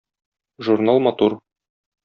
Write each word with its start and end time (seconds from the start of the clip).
Журнал 0.65 0.97
матур 1.09 1.39